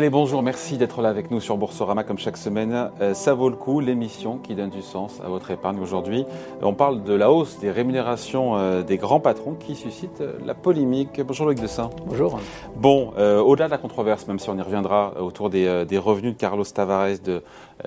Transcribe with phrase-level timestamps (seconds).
[0.00, 2.90] Allez, bonjour, merci d'être là avec nous sur Boursorama comme chaque semaine.
[3.02, 6.24] Euh, ça vaut le coup, l'émission qui donne du sens à votre épargne aujourd'hui.
[6.62, 10.54] On parle de la hausse des rémunérations euh, des grands patrons qui suscite euh, la
[10.54, 11.20] polémique.
[11.20, 11.90] Bonjour Loïc Dessin.
[12.06, 12.40] Bonjour.
[12.76, 15.68] Bon, au-delà de la controverse, même si on y reviendra autour des,
[15.98, 17.42] revenus de Carlos Tavares de,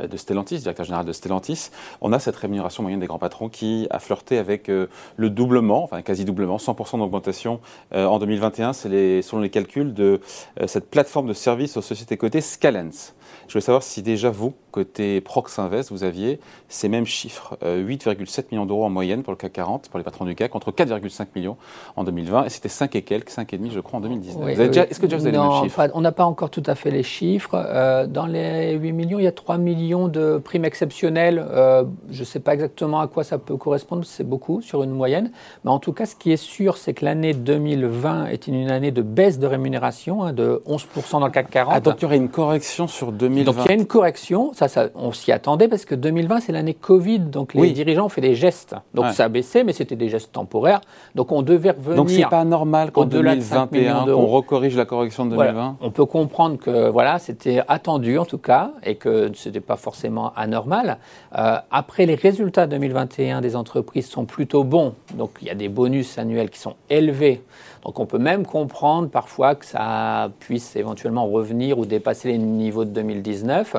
[0.08, 3.88] de, Stellantis, directeur général de Stellantis, on a cette rémunération moyenne des grands patrons qui
[3.89, 7.59] a flirté avec le doublement, enfin quasi doublement, 100% d'augmentation
[7.91, 8.73] en 2021.
[8.73, 10.22] C'est les, selon les calculs de
[10.67, 13.13] cette plateforme de services aux sociétés cotées Scalens.
[13.48, 18.40] Je voulais savoir si déjà vous, côté Prox Invest, vous aviez ces mêmes chiffres, 8,7
[18.40, 20.72] euh, millions d'euros en moyenne pour le CAC 40, pour les patrons du CAC, contre
[20.72, 21.58] 4,5 millions
[21.95, 24.50] en 2020, et c'était 5 et quelques, 5,5 je crois en 2019.
[24.50, 25.90] Est-ce que déjà vous avez les mêmes chiffres?
[25.94, 27.54] On n'a pas encore tout à fait les chiffres.
[27.55, 31.45] Euh, dans les 8 millions, il y a 3 millions de primes exceptionnelles.
[31.52, 34.92] Euh, je ne sais pas exactement à quoi ça peut correspondre, c'est beaucoup sur une
[34.92, 35.31] moyenne.
[35.64, 38.92] Mais en tout cas, ce qui est sûr, c'est que l'année 2020 est une année
[38.92, 41.73] de baisse de rémunération, hein, de 11% dans le CAC 40.
[41.75, 44.52] Ah, donc il y aurait une correction sur 2020 Donc il y a une correction,
[44.53, 48.09] ça, ça on s'y attendait parce que 2020 c'est l'année Covid, donc les dirigeants ont
[48.09, 48.75] fait des gestes.
[48.94, 50.81] Donc ça a baissé, mais c'était des gestes temporaires.
[51.16, 51.95] Donc on devait revenir.
[51.95, 55.78] Donc c'est pas normal qu'en 2021 on recorrige la correction de 2020.
[55.81, 59.78] On peut comprendre que voilà c'était attendu en tout cas et que ce n'était pas
[59.78, 60.97] forcément anormal.
[61.38, 65.69] Euh, après les résultats 2021 des entreprises sont plutôt bons, donc il y a des
[65.69, 67.41] bonus annuels qui sont élevés.
[67.84, 72.86] Donc on peut même comprendre parfois que ça puisse éventuellement revenir ou dépasser les niveaux
[72.86, 73.75] de 2019.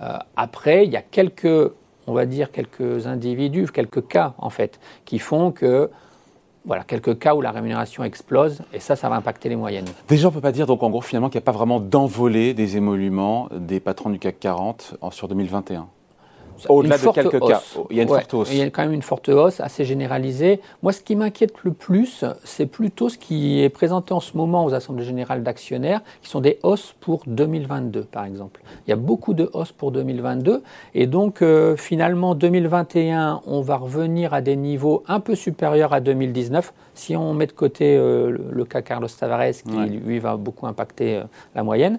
[0.00, 1.72] Euh, après, il y a quelques,
[2.06, 5.90] on va dire, quelques individus, quelques cas en fait, qui font que
[6.66, 9.84] voilà, quelques cas où la rémunération explose, et ça, ça va impacter les moyennes.
[10.08, 11.78] Déjà, on ne peut pas dire, donc en gros, finalement, qu'il n'y a pas vraiment
[11.78, 15.86] d'envolée des émoluments des patrons du CAC 40 sur 2021
[16.68, 18.48] au-delà de quelques cas, il y a une forte hausse.
[18.52, 20.60] Il y a quand même une forte hausse assez généralisée.
[20.82, 24.64] Moi, ce qui m'inquiète le plus, c'est plutôt ce qui est présenté en ce moment
[24.64, 28.60] aux assemblées générales d'actionnaires, qui sont des hausses pour 2022, par exemple.
[28.86, 30.62] Il y a beaucoup de hausses pour 2022,
[30.94, 36.00] et donc euh, finalement 2021, on va revenir à des niveaux un peu supérieurs à
[36.00, 36.72] 2019.
[36.94, 41.16] Si on met de côté euh, le cas Carlos Tavares, qui lui va beaucoup impacter
[41.16, 41.22] euh,
[41.54, 41.98] la moyenne,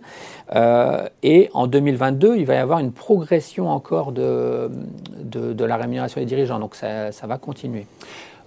[1.23, 4.44] et en 2022, il va y avoir une progression encore de
[5.23, 6.59] de, la rémunération des dirigeants.
[6.59, 7.85] Donc ça, va continuer.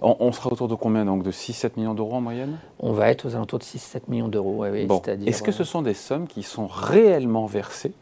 [0.01, 2.57] On, sera autour de combien donc De 6-7 millions d'euros en moyenne?
[2.79, 4.65] On va être aux alentours de 6-7 millions d'euros.
[4.65, 7.93] Est-ce que ce sont des sommes qui sont réellement versées,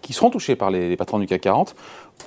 [0.00, 1.74] qui seront touchées par les, patrons du CAC 40,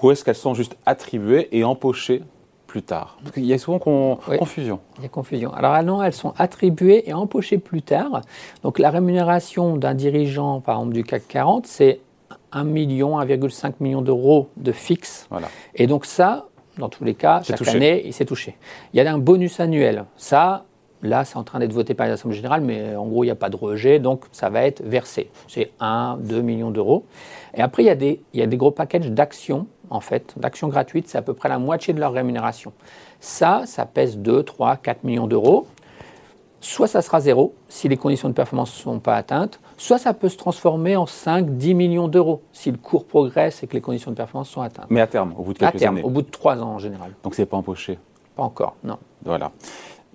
[0.01, 2.23] ou est-ce qu'elles sont juste attribuées et empochées
[2.67, 3.17] plus tard?
[3.21, 4.79] Parce qu'il y a souvent confusion.
[4.97, 5.53] Il y a confusion.
[5.53, 8.21] Alors non, elles sont attribuées et empochées plus tard.
[8.63, 12.01] Donc la rémunération d'un dirigeant, par exemple du CAC 40, c'est
[12.51, 15.27] 1 million, 1,5 million d'euros de fixe.
[15.75, 16.47] Et donc ça,
[16.77, 18.57] dans tous les cas, chaque année, il s'est touché.
[18.93, 20.05] Il y a un bonus annuel.
[20.17, 20.65] Ça,
[21.01, 23.35] là, c'est en train d'être voté par l'Assemblée générale, mais en gros, il n'y a
[23.35, 25.29] pas de rejet, donc ça va être versé.
[25.47, 27.05] C'est 1, 2 millions d'euros.
[27.53, 30.33] Et après, il y, a des, il y a des gros packages d'actions, en fait,
[30.37, 32.73] d'actions gratuites, c'est à peu près la moitié de leur rémunération.
[33.19, 35.67] Ça, ça pèse 2, 3, 4 millions d'euros.
[36.65, 40.15] Soit ça sera zéro si les conditions de performance ne sont pas atteintes, soit ça
[40.15, 43.81] peut se transformer en 5, 10 millions d'euros si le cours progresse et que les
[43.81, 44.87] conditions de performance sont atteintes.
[44.89, 46.03] Mais à terme, au bout de quelques à terme, années.
[46.03, 47.11] Au bout de trois ans en général.
[47.21, 47.99] Donc c'est pas empoché
[48.35, 48.97] Pas encore, non.
[49.23, 49.51] Voilà.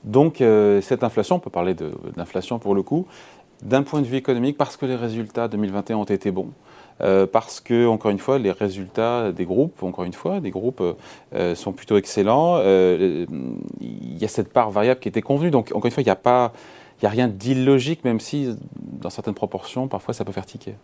[0.03, 1.75] Donc euh, cette inflation, on peut parler
[2.17, 3.07] d'inflation pour le coup,
[3.63, 6.51] d'un point de vue économique, parce que les résultats 2021 ont été bons,
[7.03, 10.83] euh, parce que, encore une fois, les résultats des groupes, encore une fois, des groupes
[11.35, 12.61] euh, sont plutôt excellents.
[12.61, 15.51] il y a cette part variable qui était convenue.
[15.51, 16.53] Donc, encore une fois, il n'y a
[17.03, 18.55] a rien d'illogique, même si,
[19.01, 20.75] dans certaines proportions, parfois, ça peut faire tiquer.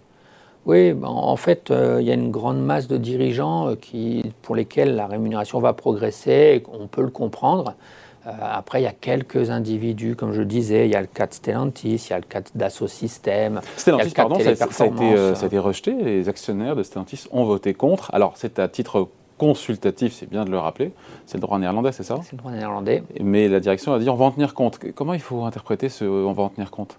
[0.66, 4.32] Oui, ben, en fait, euh, il y a une grande masse de dirigeants euh, qui,
[4.42, 7.76] pour lesquels la rémunération va progresser, on peut le comprendre.
[8.26, 11.26] Euh, après, il y a quelques individus, comme je disais, il y a le cas
[11.26, 13.60] de Stellantis, il y a le cas d'Asso System.
[13.76, 15.92] Stellantis, pardon, ça, ça, a été, ça, a été, rejeté.
[15.92, 18.12] Les actionnaires de Stellantis ont voté contre.
[18.12, 19.08] Alors, c'est à titre
[19.38, 20.92] consultatif, c'est bien de le rappeler.
[21.26, 22.16] C'est le droit néerlandais, c'est ça?
[22.22, 23.02] C'est le droit néerlandais.
[23.20, 24.78] Mais la direction a dit on va en tenir compte.
[24.94, 26.98] Comment il faut interpréter ce on va en tenir compte?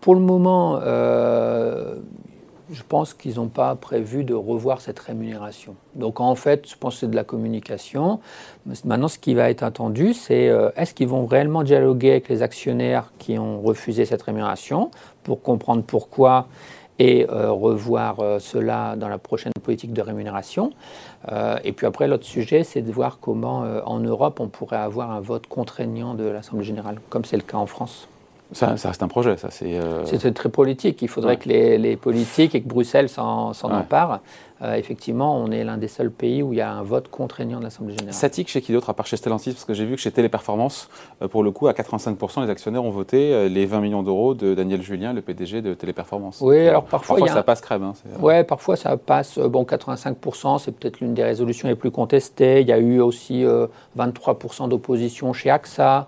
[0.00, 1.96] Pour le moment, euh,
[2.70, 5.74] je pense qu'ils n'ont pas prévu de revoir cette rémunération.
[5.94, 8.20] Donc en fait, je pense que c'est de la communication.
[8.84, 12.42] Maintenant, ce qui va être attendu, c'est euh, est-ce qu'ils vont réellement dialoguer avec les
[12.42, 14.90] actionnaires qui ont refusé cette rémunération
[15.22, 16.46] pour comprendre pourquoi
[16.98, 20.72] et euh, revoir euh, cela dans la prochaine politique de rémunération?
[21.64, 25.20] Et puis après, l'autre sujet, c'est de voir comment en Europe on pourrait avoir un
[25.20, 28.08] vote contraignant de l'Assemblée générale, comme c'est le cas en France.
[28.54, 29.78] Ça, ça, reste un projet, ça c'est.
[30.04, 31.02] C'est très politique.
[31.02, 33.72] Il faudrait que les, les, politiques et que Bruxelles s'en ouais.
[33.72, 34.20] emparent.
[34.62, 37.58] Euh, effectivement, on est l'un des seuls pays où il y a un vote contraignant
[37.58, 38.14] de l'Assemblée générale.
[38.14, 40.88] Statique chez qui d'autre, à part chez Stellantis Parce que j'ai vu que chez Téléperformance,
[41.22, 44.34] euh, pour le coup, à 85%, les actionnaires ont voté euh, les 20 millions d'euros
[44.34, 46.40] de Daniel Julien, le PDG de Téléperformance.
[46.40, 47.16] Oui, alors parfois.
[47.18, 47.82] Parfois, ça passe crème.
[47.82, 49.38] Hein, oui, parfois ça passe.
[49.38, 52.60] Bon, 85%, c'est peut-être l'une des résolutions les plus contestées.
[52.60, 53.44] Il y a eu aussi
[53.98, 56.06] 23% d'opposition chez AXA.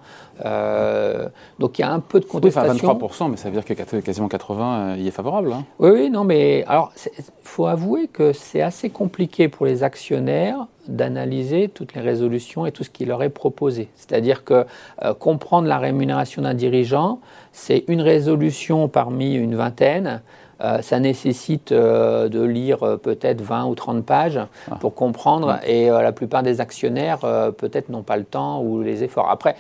[1.58, 2.72] donc il y a un peu de contestation.
[2.72, 5.52] Oui, enfin 23%, mais ça veut dire que quasiment 80% y est favorable.
[5.52, 5.64] Hein.
[5.78, 10.66] Oui, oui, non, mais alors, il faut avouer que c'est assez compliqué pour les actionnaires
[10.88, 13.88] d'analyser toutes les résolutions et tout ce qui leur est proposé.
[13.96, 14.66] C'est-à-dire que
[15.02, 17.20] euh, comprendre la rémunération d'un dirigeant,
[17.52, 20.22] c'est une résolution parmi une vingtaine.
[20.62, 24.40] Euh, ça nécessite euh, de lire peut-être 20 ou 30 pages
[24.70, 24.76] ah.
[24.76, 27.18] pour comprendre, et la plupart des actionnaires
[27.58, 29.30] peut-être n'ont pas le temps ou les efforts.
[29.30, 29.56] Après,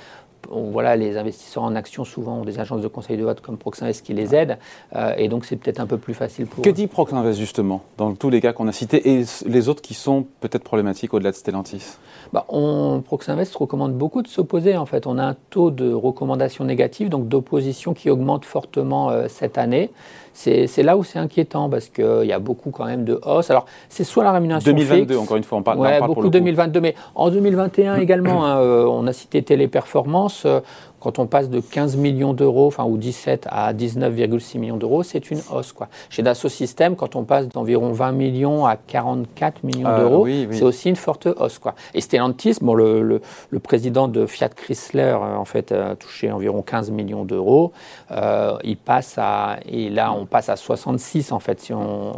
[0.50, 4.04] voilà, les investisseurs en actions souvent ont des agences de conseil de vote comme Proxinvest
[4.04, 4.58] qui les aident,
[4.94, 6.62] euh, et donc c'est peut-être un peu plus facile pour.
[6.62, 9.94] Que dit Proxinvest justement dans tous les cas qu'on a cités et les autres qui
[9.94, 11.96] sont peut-être problématiques au-delà de Stellantis?
[12.32, 14.76] Bah, on, Proxinvest recommande beaucoup de s'opposer.
[14.76, 19.26] En fait, on a un taux de recommandation négative, donc d'opposition qui augmente fortement euh,
[19.28, 19.90] cette année.
[20.36, 23.50] C'est là où c'est inquiétant parce qu'il y a beaucoup quand même de hausse.
[23.50, 25.78] Alors, c'est soit la rémunération 2022, encore une fois, on parle.
[25.78, 30.35] Ouais, beaucoup 2022, mais en 2021 également, hein, euh, on a cité Téléperformance.
[30.44, 30.60] Euh,
[31.00, 35.30] quand on passe de 15 millions d'euros, enfin ou 17 à 19,6 millions d'euros, c'est
[35.30, 35.72] une hausse.
[35.72, 35.88] Quoi.
[36.10, 40.62] Chez Dassault Systèmes, quand on passe d'environ 20 millions à 44 millions euh, d'euros, c'est
[40.62, 41.58] aussi une forte hausse.
[41.58, 41.74] Quoi.
[41.94, 43.20] Et Stellantis, bon, le,
[43.50, 47.72] le, président de Fiat Chrysler, euh, en fait, a touché environ 15 millions d'euros.
[48.10, 52.16] Euh, il passe à, et là, on passe à 66 en fait, si on,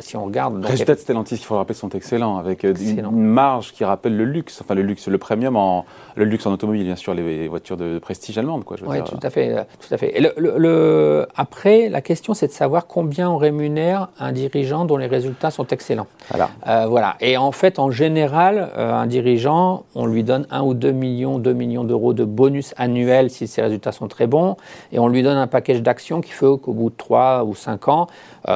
[0.00, 0.62] si on regarde.
[0.62, 4.16] Les résultats de Stellantis, il faut le rappeler, sont excellents, avec une, marge qui rappelle
[4.16, 5.84] le luxe, enfin le luxe, le premium, en,
[6.16, 8.19] le luxe en automobile, bien sûr, les voitures de prestige
[8.64, 9.50] Quoi, oui, tout à fait.
[9.50, 10.14] Euh, tout à fait.
[10.36, 15.50] le, après, la question, c'est de savoir combien on rémunère un dirigeant dont les résultats
[15.50, 16.06] sont excellents.
[16.28, 16.50] Voilà.
[16.66, 17.16] Euh, voilà.
[17.20, 21.38] Et en fait, en général, euh, un dirigeant, on lui donne 1 ou 2 millions,
[21.38, 24.56] 2 millions d'euros de bonus annuel si ses résultats sont très bons,
[24.92, 27.88] et on lui donne un package d'actions qui fait qu'au bout de 3 ou 5
[27.88, 28.06] ans,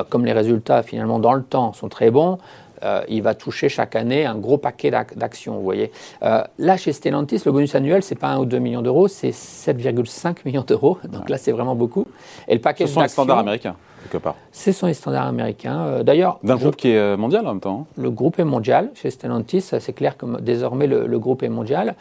[0.08, 2.38] comme les résultats finalement dans le temps sont très bons,
[2.84, 5.90] euh, il va toucher chaque année un gros paquet d'actions, vous voyez.
[6.22, 9.30] Euh, là, chez Stellantis, le bonus annuel, c'est pas 1 ou 2 millions d'euros, c'est
[9.30, 10.98] 7,5 millions d'euros.
[11.08, 12.06] Donc là, c'est vraiment beaucoup.
[12.48, 14.36] Et le paquet Ce sont les standards américains, quelque part.
[14.52, 15.80] Ce sont les standards américains.
[15.80, 16.38] Euh, d'ailleurs.
[16.42, 17.86] D'un groupe qui est mondial en même temps.
[17.88, 18.00] Hein.
[18.02, 18.90] Le groupe est mondial.
[18.94, 21.94] Chez Stellantis, c'est clair que désormais, le, le groupe est mondial.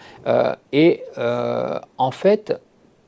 [0.71, 1.03] et
[1.97, 2.59] en fait,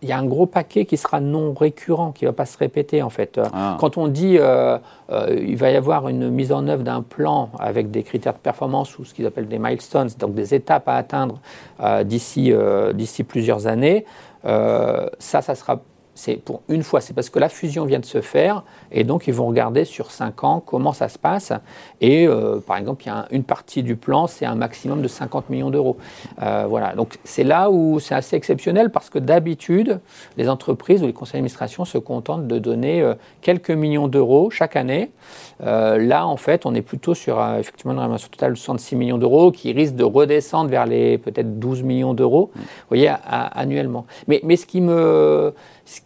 [0.01, 2.57] il y a un gros paquet qui sera non récurrent, qui ne va pas se
[2.57, 3.39] répéter en fait.
[3.53, 3.77] Ah.
[3.79, 4.77] Quand on dit euh,
[5.11, 8.39] euh, il va y avoir une mise en œuvre d'un plan avec des critères de
[8.39, 11.39] performance ou ce qu'ils appellent des milestones, donc des étapes à atteindre
[11.79, 12.53] euh, d'ici
[12.93, 14.05] d'ici plusieurs années,
[14.43, 15.81] ça, ça sera
[16.15, 19.27] c'est pour une fois, c'est parce que la fusion vient de se faire, et donc
[19.27, 21.51] ils vont regarder sur cinq ans comment ça se passe.
[21.99, 25.09] Et euh, par exemple, il y a une partie du plan, c'est un maximum de
[25.09, 25.97] 50 millions d'euros.
[26.41, 29.99] Euh, voilà, donc c'est là où c'est assez exceptionnel parce que d'habitude,
[30.37, 34.77] les entreprises ou les conseils d'administration se contentent de donner euh, quelques millions d'euros chaque
[34.77, 35.11] année.
[35.59, 39.51] là, en fait, on est plutôt sur effectivement une rémunération totale de 66 millions d'euros
[39.51, 44.05] qui risque de redescendre vers les peut-être 12 millions d'euros, vous voyez, annuellement.
[44.27, 45.53] Mais, mais ce qui me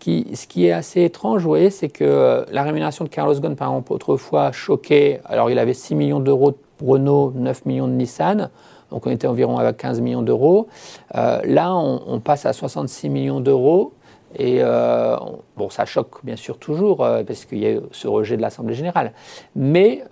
[0.02, 3.70] ce qui est assez étrange, vous voyez, c'est que la rémunération de Carlos Ghosn, par
[3.70, 5.22] exemple, autrefois choquait.
[5.26, 8.50] Alors, il avait 6 millions d'euros de Renault, 9 millions de Nissan.
[8.92, 10.68] Donc, on était environ à 15 millions d'euros.
[11.16, 13.94] Euh, là, on, passe à 66 millions d'euros.
[14.38, 15.18] Et euh,
[15.58, 18.76] bon, ça choque bien sûr toujours, euh, parce qu'il y a ce rejet de l'Assemblée
[18.76, 19.14] générale.
[19.56, 20.04] Mais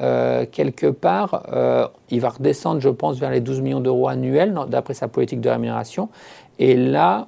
[0.51, 1.43] quelque part,
[2.09, 5.49] il va redescendre, je pense, vers les 12 millions d'euros annuels, d'après sa politique de
[5.49, 6.09] rémunération.
[6.59, 7.27] Et là,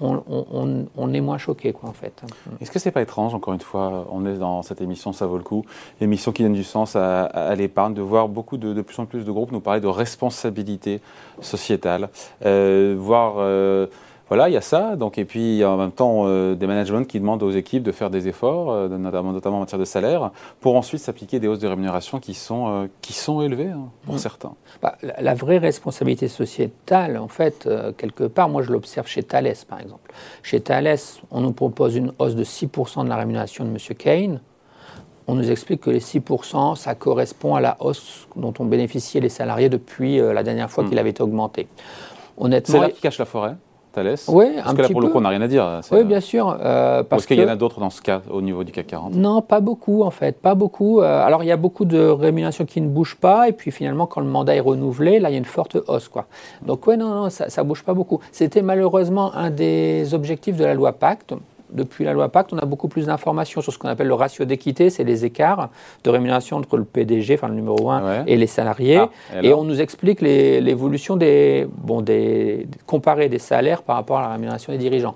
[0.00, 2.22] on, est moins choqué, quoi, en fait.
[2.60, 5.38] Est-ce que c'est pas étrange, encore une fois, on est dans cette émission, ça vaut
[5.38, 5.64] le coup,
[6.00, 9.32] l'émission qui donne du sens à, l'épargne, de voir beaucoup de, plus en plus de
[9.32, 11.00] groupes nous parler de responsabilité
[11.40, 12.08] sociétale,
[12.44, 13.86] euh, voir euh,
[14.28, 14.96] voilà, il y a ça.
[14.96, 18.10] Donc, et puis en même temps, euh, des managements qui demandent aux équipes de faire
[18.10, 21.68] des efforts, euh, notamment, notamment, en matière de salaire, pour ensuite s'appliquer des hausses de
[21.68, 24.18] rémunération qui sont, euh, qui sont élevées hein, pour mmh.
[24.18, 24.54] certains.
[24.82, 29.80] Bah, la, vraie responsabilité sociétale, en fait, quelque part, moi je l'observe chez Thales, par
[29.80, 30.12] exemple.
[30.42, 30.98] Chez Thales,
[31.30, 33.76] on nous propose une hausse de 6% de la rémunération de M.
[33.96, 34.40] Kane.
[35.28, 39.28] On nous explique que les 6%, ça correspond à la hausse dont ont bénéficié les
[39.28, 40.88] salariés depuis la dernière fois mmh.
[40.88, 41.68] qu'il avait été augmenté.
[42.64, 43.56] C'est là qui cache la forêt
[44.28, 45.80] oui, Parce que là, pour le coup, on n'a rien à dire.
[45.90, 46.56] Oui, bien sûr.
[46.60, 49.14] Euh, parce qu'il y en a d'autres dans ce cas au niveau du CAC 40
[49.14, 50.40] Non, pas beaucoup, en fait.
[50.40, 51.00] Pas beaucoup.
[51.00, 53.48] Euh, alors, il y a beaucoup de rémunérations qui ne bougent pas.
[53.48, 56.08] Et puis, finalement, quand le mandat est renouvelé, là, il y a une forte hausse.
[56.08, 56.26] Quoi.
[56.66, 58.20] Donc, oui, non, non, ça ne bouge pas beaucoup.
[58.32, 61.34] C'était malheureusement un des objectifs de la loi Pacte
[61.70, 64.44] depuis la loi Pacte, on a beaucoup plus d'informations sur ce qu'on appelle le ratio
[64.44, 65.70] d'équité, c'est les écarts
[66.04, 68.98] de rémunération entre le PDG, enfin le numéro 1, et les salariés.
[68.98, 74.22] Ah, et, on nous explique l'évolution des, bon, des, comparer des salaires par rapport à
[74.22, 75.14] la rémunération des dirigeants.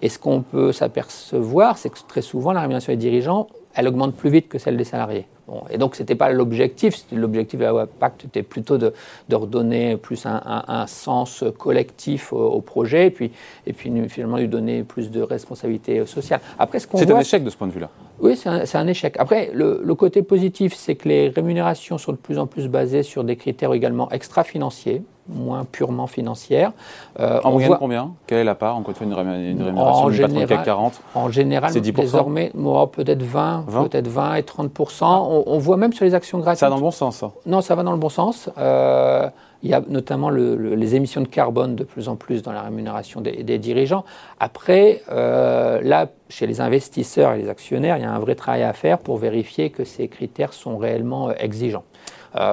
[0.00, 4.14] Et ce qu'on peut s'apercevoir, c'est que très souvent, la rémunération des dirigeants, elle augmente
[4.14, 5.26] plus vite que celle des salariés
[5.70, 6.96] et donc, ce n'était pas l'objectif.
[7.12, 8.92] L'objectif de la Pacte était plutôt de,
[9.32, 13.32] redonner plus un, sens collectif au, projet et puis,
[13.66, 16.40] et puis finalement lui donner plus de responsabilité sociale.
[16.58, 17.90] Après, ce C'est un échec de ce point de vue-là.
[18.20, 19.16] Oui, c'est un, échec.
[19.18, 23.24] Après, le, côté positif, c'est que les rémunérations sont de plus en plus basées sur
[23.24, 26.72] des critères également extra-financiers moins purement financières.
[27.20, 28.12] Euh, en moyenne, combien?
[28.26, 28.76] Quelle est la part?
[28.76, 32.50] Encore une, une rémunération du général, CAC 40 En général, désormais,
[32.92, 36.60] peut-être 20, peut-être 20 et 30 on, voit même sur les actions gratuites.
[36.60, 38.50] Ça va dans le bon sens, ça Non, ça va dans le bon sens.
[38.58, 39.28] Euh,
[39.62, 43.20] il y a notamment les émissions de carbone de plus en plus dans la rémunération
[43.20, 44.04] des, dirigeants.
[44.40, 48.64] Après, euh, là, chez les investisseurs et les actionnaires, il y a un vrai travail
[48.64, 51.84] à faire pour vérifier que ces critères sont réellement exigeants.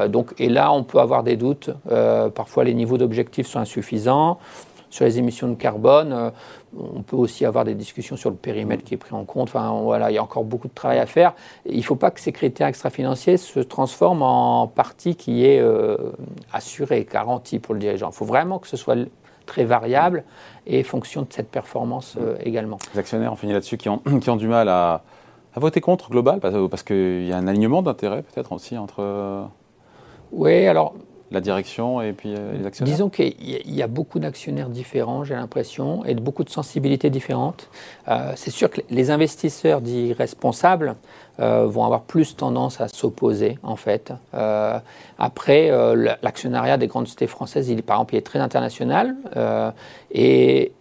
[0.09, 1.69] Donc, et là, on peut avoir des doutes.
[2.35, 4.39] parfois, les niveaux d'objectifs sont insuffisants.
[4.89, 6.29] Sur les émissions de carbone, euh,
[6.75, 9.49] on peut aussi avoir des discussions sur le périmètre qui est pris en compte.
[9.49, 11.33] Enfin, voilà, il y a encore beaucoup de travail à faire.
[11.67, 15.95] Il ne faut pas que ces critères extra-financiers se transforment en partie qui est euh,
[16.51, 18.09] assurée, garantie pour le dirigeant.
[18.09, 18.97] Il faut vraiment que ce soit
[19.45, 20.23] très variable
[20.65, 22.79] et fonction de cette performance euh, également.
[22.93, 25.03] Les actionnaires, on finit là-dessus, qui ont, qui ont du mal à,
[25.53, 29.47] à voter contre Global, parce, parce qu'il y a un alignement d'intérêts peut-être aussi entre...
[30.31, 30.93] Oui, alors
[31.31, 35.35] la direction et puis euh, les actionnaires Disons qu'il y, a beaucoup d'actionnaires différents, j'ai
[35.35, 37.69] l'impression, et de beaucoup de sensibilités différentes.
[38.07, 40.95] Euh, c'est sûr que les investisseurs dits responsables
[41.39, 44.11] euh, vont avoir plus tendance à s'opposer, en fait.
[45.17, 45.71] après,
[46.21, 49.15] l'actionnariat des grandes sociétés françaises, il, par exemple, il est très international.
[50.11, 50.73] et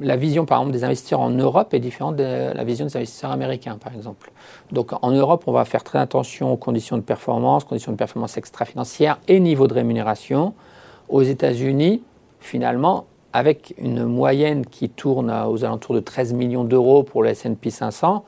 [0.00, 3.30] la vision, par exemple, des investisseurs en Europe est différente de la vision des investisseurs
[3.30, 4.32] américains, par exemple.
[4.72, 8.36] Donc, en Europe, on va faire très attention aux conditions de performance, conditions de performance
[8.36, 10.54] extra-financière et niveau de rémunération.
[11.08, 12.02] Aux États-Unis,
[12.40, 17.70] finalement, avec une moyenne qui tourne aux alentours de 13 millions d'euros pour le S&P
[17.70, 18.24] 500,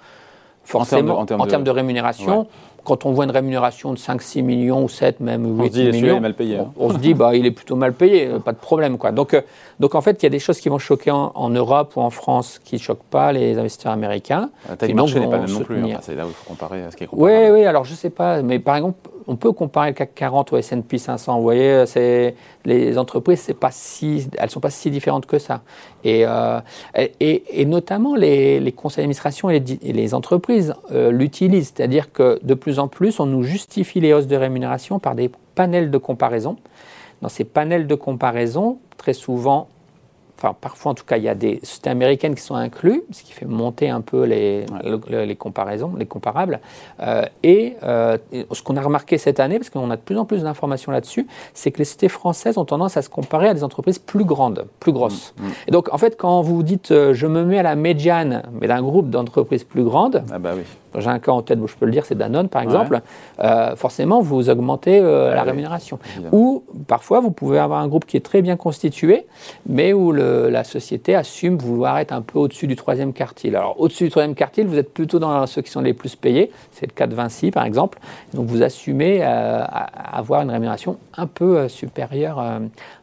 [0.64, 2.48] forcément, en termes de, rémunération,
[2.86, 5.68] quand on voit une rémunération de 5, 6 millions ou 7, même 8 on se
[5.70, 6.72] dit, millions, mal payé, hein.
[6.78, 8.96] on, se dit bah, il est plutôt mal payé, pas de problème.
[8.96, 9.12] Quoi.
[9.12, 9.42] Donc, euh,
[9.80, 12.10] donc en fait, il y a des choses qui vont choquer en, Europe ou en
[12.10, 14.50] France qui ne choquent pas les investisseurs américains.
[14.68, 15.92] La taille marché n'est pas la même non plus.
[15.92, 15.98] Hein.
[16.00, 17.08] c'est là où il faut comparer à ce qui est.
[17.12, 20.14] Oui, oui, alors je ne sais pas, mais par exemple, on peut comparer le CAC
[20.14, 21.36] 40 au S&P 500.
[21.36, 25.62] Vous voyez, c'est les entreprises, c'est pas si, elles sont pas si différentes que ça.
[26.04, 26.60] Et, euh,
[26.94, 32.88] et, notamment les, conseils d'administration et, les, entreprises euh, l'utilisent, c'est-à-dire que de plus en
[32.88, 36.56] plus, on nous justifie les hausses de rémunération par des panels de comparaison.
[37.22, 39.68] Dans ces panels de comparaison, très souvent,
[40.36, 43.22] enfin parfois en tout cas, il y a des sociétés américaines qui sont incluses, ce
[43.22, 44.66] qui fait monter un peu les,
[45.08, 46.60] les comparaisons, les comparables.
[47.00, 48.18] Euh, et euh,
[48.52, 51.26] ce qu'on a remarqué cette année, parce qu'on a de plus en plus d'informations là-dessus,
[51.54, 54.66] c'est que les sociétés françaises ont tendance à se comparer à des entreprises plus grandes,
[54.80, 55.34] plus grosses.
[55.38, 55.50] Mm, mm.
[55.68, 58.68] Et donc en fait, quand vous dites euh, je me mets à la médiane, mais
[58.68, 60.62] d'un groupe d'entreprises plus grandes, ah bah oui
[60.98, 63.00] j'ai un cas en tête où je peux le dire, c'est Danone par exemple,
[63.76, 65.98] forcément vous augmentez euh, la rémunération.
[66.32, 69.26] Ou parfois vous pouvez avoir un groupe qui est très bien constitué,
[69.68, 70.12] mais où
[70.50, 73.56] la société assume vouloir être un peu au-dessus du troisième quartile.
[73.56, 76.50] Alors au-dessus du troisième quartile, vous êtes plutôt dans ceux qui sont les plus payés,
[76.72, 77.98] c'est le cas de Vinci par exemple,
[78.34, 79.64] donc vous assumez euh,
[79.94, 82.42] avoir une rémunération un peu supérieure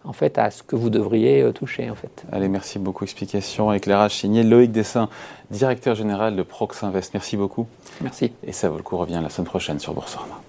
[0.03, 2.23] en fait à ce que vous devriez toucher en fait.
[2.31, 3.03] Allez, merci beaucoup.
[3.03, 5.09] Explication, éclairage signé Loïc Dessin,
[5.51, 7.13] directeur général de Prox Invest.
[7.13, 7.67] Merci beaucoup.
[8.01, 8.33] Merci.
[8.45, 10.42] Et ça vaut le coup, revient la semaine prochaine sur Boursorama.